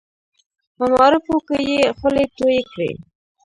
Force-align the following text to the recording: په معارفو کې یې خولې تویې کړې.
په 0.75 0.83
معارفو 0.91 1.35
کې 1.47 1.57
یې 1.69 1.79
خولې 1.97 2.25
تویې 2.37 2.61
کړې. 2.71 2.91